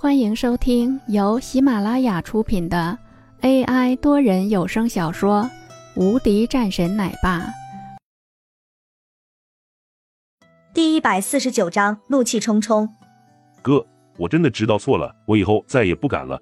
[0.00, 2.96] 欢迎收听由喜马拉雅出品的
[3.40, 5.42] AI 多人有声小说
[6.00, 7.40] 《无敌战神奶爸》
[10.72, 12.88] 第一百四十九章：怒气冲冲。
[13.60, 13.84] 哥，
[14.18, 16.40] 我真的知道错了，我以后再也不敢了。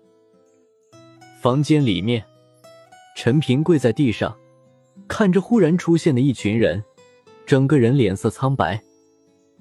[1.40, 2.22] 房间里面，
[3.16, 4.36] 陈平跪在地上，
[5.08, 6.84] 看着忽然出现的一群人，
[7.46, 8.82] 整个人脸色苍白。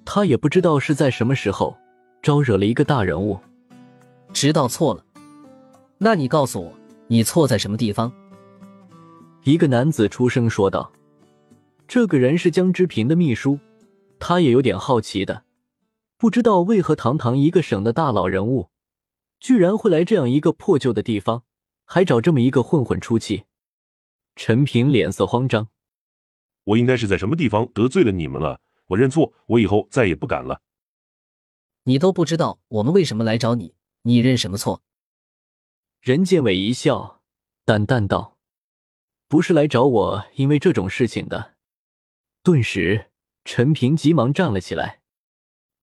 [0.03, 1.77] 他也不知道是在什么时候
[2.21, 3.39] 招惹了一个大人物。
[4.35, 5.05] 知道错了，
[5.97, 8.11] 那你告诉我，你错在什么地方？
[9.45, 10.91] 一个男子出声说道
[11.87, 13.57] ：“这个人是江之平的秘书，
[14.19, 15.45] 他也有点好奇的，
[16.17, 18.67] 不知道为何堂堂一个省的大佬人物，
[19.39, 21.43] 居然会来这样一个破旧的地方，
[21.85, 23.45] 还找这么一个混混出气。”
[24.35, 25.69] 陈平脸色慌张
[26.65, 28.59] ：“我应该是在什么地方得罪了你们了？
[28.87, 30.59] 我认错，我以后再也不敢了。”
[31.87, 33.73] 你都不知道我们为什么来找你？
[34.07, 34.83] 你认什么错？
[35.99, 37.23] 任建伟一笑，
[37.65, 38.37] 淡淡道
[39.27, 41.55] ：“不是来找我，因为这种事情的。”
[42.43, 43.09] 顿时，
[43.45, 45.01] 陈平急忙站了起来：“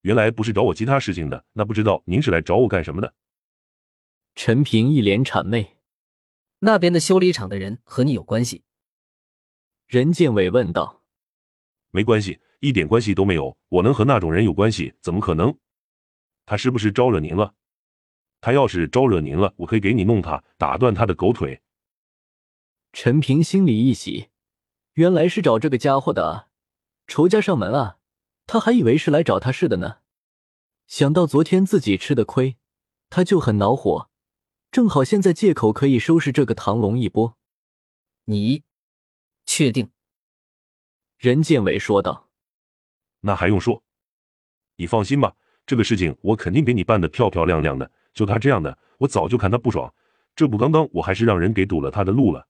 [0.02, 3.12] 原来不是找我其他事情的，那不知道您是来找我干什么的？”
[4.36, 5.78] 陈平一脸谄媚
[6.60, 8.62] ：“那边的修理厂的人和你有关系？”
[9.88, 11.02] 任建伟问道
[11.90, 13.58] ：“没关系，一点关系都没有。
[13.68, 14.94] 我能和那种人有关系？
[15.00, 15.58] 怎么可能？
[16.46, 17.52] 他是不是招惹您了？”
[18.42, 21.62] 他要是招惹您了，我可以给你弄他，打断他的狗腿。
[22.92, 24.30] 陈平心里一喜，
[24.94, 26.48] 原来是找这个家伙的啊，
[27.06, 27.98] 仇家上门啊！
[28.48, 29.98] 他还以为是来找他事的呢。
[30.88, 32.56] 想到昨天自己吃的亏，
[33.08, 34.10] 他就很恼火，
[34.72, 37.38] 正好现在借口可以收拾这个唐龙一波。
[38.24, 38.64] 你
[39.46, 39.92] 确定？
[41.16, 42.28] 任建伟说道。
[43.20, 43.84] 那还用说？
[44.74, 47.92] 你放心吧，这个事情我肯定给你办的漂漂亮亮的。
[48.14, 49.92] 就他这样的，我早就看他不爽。
[50.34, 52.46] 这不，刚刚我还是让人给堵了他的路了。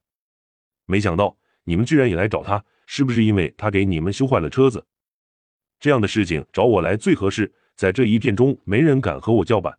[0.87, 4.87] 没想到你们居然也来找他，是不是因为他给你们修坏了车子？
[5.81, 9.79] 这样的事情找我来最合适，在这一片中没人敢和我叫板。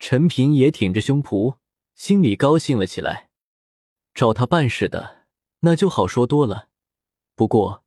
[0.00, 1.56] 陈平也挺着胸脯，
[1.94, 3.30] 心里高兴了起来。
[4.14, 5.26] 找他办事的，
[5.60, 6.68] 那就好说多了。
[7.36, 7.84] 不过，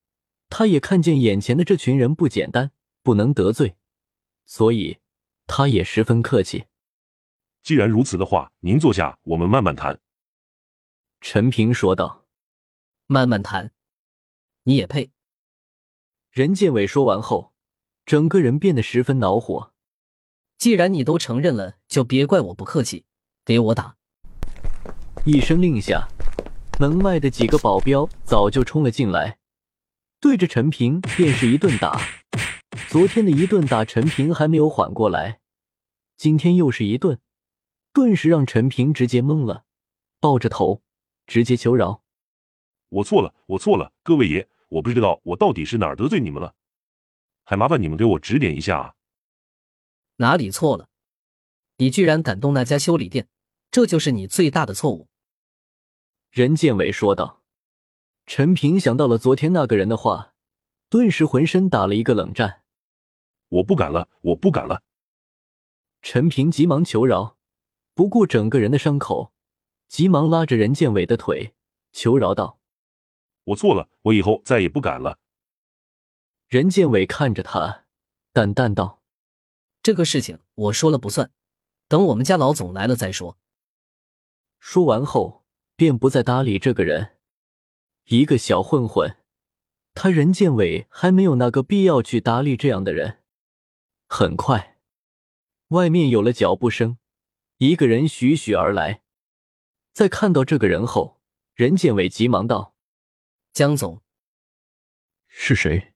[0.50, 2.72] 他也看见眼前的这群人不简单，
[3.04, 3.76] 不能得罪，
[4.46, 5.00] 所以。
[5.48, 6.66] 他也十分客气。
[7.64, 10.00] 既然如此的话，您坐下，我们慢慢谈。”
[11.22, 12.26] 陈平说道。
[13.08, 13.72] “慢慢谈，
[14.64, 15.12] 你也配？”
[16.32, 17.54] 任建伟说完后，
[18.06, 19.74] 整个人变得十分恼火。
[20.58, 23.06] “既然你都承认了，就别怪我不客气，
[23.44, 23.96] 给我打！”
[25.26, 26.08] 一声令下，
[26.80, 29.40] 门外的几个保镖早就冲了进来，
[30.20, 32.00] 对着陈平便是一顿打。
[32.90, 35.40] 昨天的一顿打，陈平还没有缓过来，
[36.18, 37.20] 今天又是一顿，
[37.94, 39.66] 顿时让陈平直接懵了，
[40.20, 40.82] 抱着头
[41.26, 42.04] 直接求饶
[42.90, 46.56] ：“我错了，我错了，各位爷，我不知道我到底是哪儿得罪你们了，
[47.44, 48.94] 还麻烦你们给我指点一下啊！”
[50.18, 50.90] 哪里错了？
[51.78, 53.28] 你居然敢动那家修理店，
[53.72, 55.08] 这就是你最大的错误。”
[56.32, 57.42] 任建伟说道。
[58.26, 60.34] 陈平想到了昨天那个人的话，
[60.90, 62.64] 顿时浑身打了一个冷战。
[63.50, 64.84] 我不敢了，我不敢了。
[66.02, 67.38] 陈平急忙求饶，
[67.94, 69.34] 不顾整个人的伤口，
[69.88, 71.56] 急忙拉着任建伟的腿
[71.92, 72.60] 求饶道
[73.46, 75.20] ：“我错了，我以后再也不敢了。”
[76.48, 77.86] 任建伟看着他，
[78.34, 79.02] 淡淡道
[79.82, 81.32] ：“这个事情我说了不算，
[81.88, 83.38] 等我们家老总来了再说。”
[84.60, 85.46] 说完后，
[85.76, 87.18] 便不再搭理这个人，
[88.06, 89.18] 一个小混混，
[89.94, 93.24] 他任建伟还没有那个必要去搭理这样的人。
[94.08, 94.78] 很快，
[95.70, 96.98] 外面有了脚步声，
[97.58, 99.02] 一个人徐徐而来。
[99.94, 101.20] 在看到这个人后，
[101.54, 102.76] 任建伟急忙道
[103.52, 104.02] ：“江总，
[105.28, 105.94] 是谁？”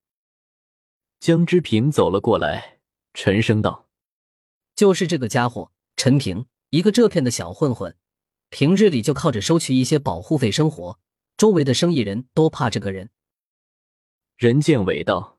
[1.20, 2.80] 江之平走了过来，
[3.14, 3.88] 沉声道
[4.76, 7.96] ：“就是这个家伙，陈平，一个这片的小混混，
[8.50, 11.00] 平日里就靠着收取一些保护费生活，
[11.38, 13.12] 周围的生意人都怕这个人。”
[14.36, 15.39] 任建伟道。